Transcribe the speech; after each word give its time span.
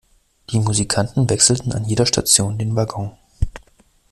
Die 0.49 0.57
Musikanten 0.57 1.29
wechselten 1.29 1.73
an 1.73 1.85
jeder 1.85 2.07
Station 2.07 2.57
den 2.57 2.75
Wagon. 2.75 3.11